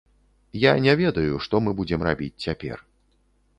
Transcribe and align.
Я 0.61 0.71
не 0.85 0.95
ведаю, 1.01 1.35
што 1.47 1.61
мы 1.67 1.71
будзем 1.81 2.09
рабіць 2.09 2.41
цяпер. 2.49 2.77